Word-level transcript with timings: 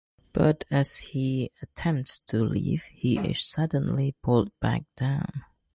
But 0.33 0.63
as 0.71 0.97
he 0.97 1.51
attempts 1.61 2.17
to 2.21 2.43
leave, 2.43 2.85
he 2.89 3.19
is 3.19 3.45
suddenly 3.45 4.15
pulled 4.23 4.49
back 4.59 4.85
down. 4.95 5.43